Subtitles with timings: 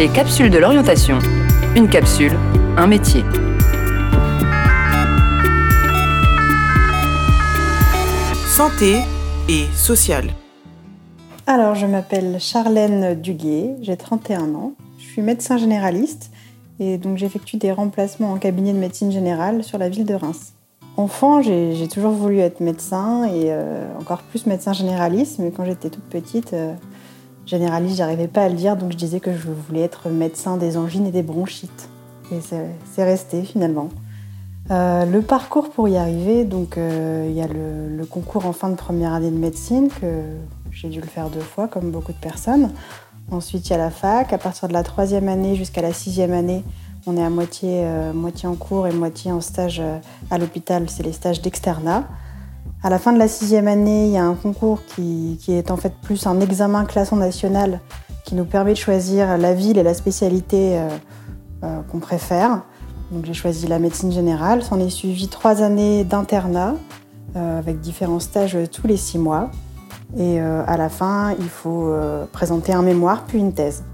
[0.00, 1.18] Les capsules de l'orientation.
[1.76, 2.32] Une capsule,
[2.78, 3.22] un métier.
[8.46, 9.00] Santé
[9.50, 10.30] et social.
[11.46, 14.72] Alors, je m'appelle Charlène Duguet, j'ai 31 ans.
[14.96, 16.30] Je suis médecin généraliste
[16.78, 20.54] et donc j'effectue des remplacements en cabinet de médecine générale sur la ville de Reims.
[20.96, 25.90] Enfant, j'ai toujours voulu être médecin et euh, encore plus médecin généraliste, mais quand j'étais
[25.90, 26.72] toute petite, euh,
[27.50, 30.76] généraliste, j'arrivais pas à le dire, donc je disais que je voulais être médecin des
[30.76, 31.88] angines et des bronchites.
[32.32, 33.88] Et c'est resté finalement.
[34.70, 38.76] Euh, le parcours pour y arriver, donc il y a le, concours en fin de
[38.76, 40.22] première année de médecine que
[40.70, 42.70] j'ai dû le faire deux fois, comme beaucoup de personnes.
[43.30, 44.32] Ensuite, il y a la fac.
[44.32, 46.64] À partir de la troisième année jusqu'à la sixième année,
[47.06, 49.98] on est à moitié, euh, moitié en cours et moitié en stage euh,
[50.30, 50.90] à l'hôpital.
[50.90, 52.08] C'est les stages d'externat.
[52.82, 55.76] À la fin de la sixième année, il y a un concours qui, est en
[55.76, 57.80] fait plus un examen classant national
[58.24, 60.78] qui nous permet de choisir la ville et la spécialité
[61.62, 62.62] euh, qu'on préfère.
[63.10, 64.62] Donc j'ai choisi la médecine générale.
[64.62, 66.74] S'en est suivi trois années d'internat
[67.34, 69.50] avec différents stages tous les six mois.
[70.16, 73.84] Et euh, à la fin, il faut euh, présenter un mémoire puis une thèse.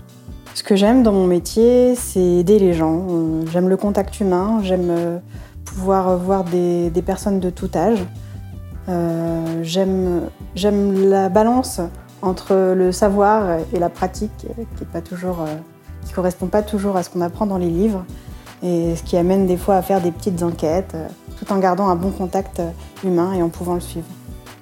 [0.54, 3.04] Ce que j'aime dans mon métier, c'est aider les gens.
[3.10, 5.20] Euh, j'aime le contact humain, j'aime
[5.64, 7.98] pouvoir voir des, personnes de tout âge.
[8.88, 11.80] J'aime la balance
[12.22, 17.46] entre le savoir et la pratique qui ne correspond pas toujours à ce qu'on apprend
[17.46, 18.04] dans les livres
[18.62, 20.96] et ce qui amène des fois à faire des petites enquêtes
[21.38, 22.62] tout en gardant un bon contact
[23.04, 24.06] humain et en pouvant le suivre.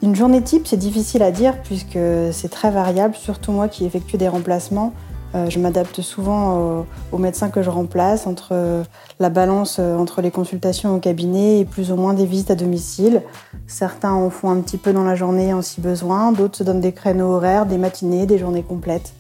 [0.03, 1.99] Une journée type, c'est difficile à dire puisque
[2.33, 4.93] c'est très variable, surtout moi qui effectue des remplacements.
[5.35, 8.85] Euh, je m'adapte souvent aux, médecins que je remplace, entre euh,
[9.19, 12.55] la balance euh, entre les consultations au cabinet et plus ou moins des visites à
[12.55, 13.21] domicile.
[13.67, 16.81] Certains en font un petit peu dans la journée en si besoin, d'autres se donnent
[16.81, 19.15] des créneaux horaires, des matinées, des journées complètes.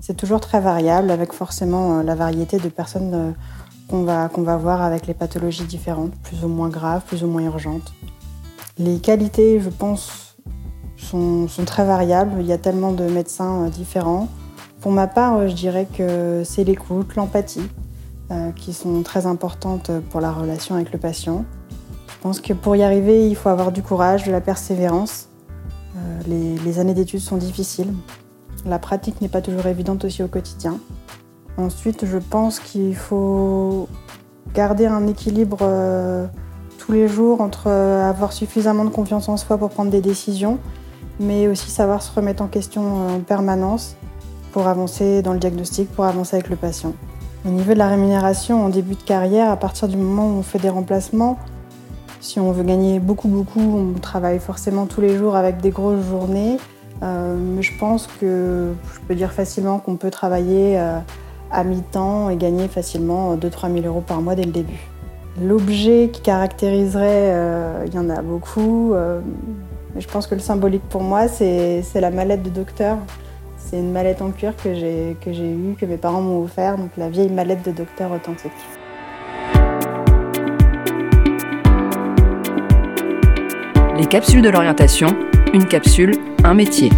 [0.00, 3.34] C'est toujours très variable avec forcément la variété de personnes
[3.88, 7.26] qu'on va, qu'on va voir avec les pathologies différentes, plus ou moins graves, plus ou
[7.26, 7.92] moins urgentes.
[8.78, 10.36] Les qualités, je pense,
[10.96, 12.34] sont, très variables.
[12.38, 14.28] Il y a tellement de médecins différents.
[14.80, 17.68] Pour ma part, euh, je dirais que c'est l'écoute, l'empathie,
[18.30, 21.44] euh, qui sont très importantes pour la relation avec le patient.
[22.08, 25.28] Je pense que pour y arriver, il faut avoir du courage, de la persévérance.
[26.26, 27.92] les, années d'études sont difficiles.
[28.66, 30.78] La pratique n'est pas toujours évidente aussi au quotidien.
[31.56, 33.88] Ensuite, je pense qu'il faut
[34.52, 35.58] garder un équilibre
[36.88, 40.58] tous les jours entre euh, avoir suffisamment de confiance en soi pour prendre des décisions,
[41.20, 43.96] mais aussi savoir se remettre en question euh, en permanence
[44.58, 46.92] pour avancer dans le diagnostic, pour avancer avec le patient.
[47.46, 50.42] Au niveau de la rémunération en début de carrière, à partir du moment où on
[50.42, 51.38] fait des remplacements,
[52.20, 56.04] si on veut gagner beaucoup, beaucoup, on travaille forcément tous les jours avec des grosses
[56.04, 56.56] journées.
[57.04, 60.76] Euh, mais je pense que je peux dire facilement qu'on peut travailler
[61.52, 64.88] à mi-temps et gagner facilement 2-3 000 euros par mois dès le début.
[65.40, 69.20] L'objet qui caractériserait, euh, il y en a beaucoup, euh,
[69.94, 72.98] mais je pense que le symbolique pour moi, c'est la mallette de docteur.
[73.70, 77.10] C'est une mallette en cuir que j'ai eue, que mes parents m'ont offert, donc la
[77.10, 78.50] vieille mallette de docteur authentique.
[83.98, 85.08] Les capsules de l'orientation,
[85.52, 86.88] une capsule, un métier.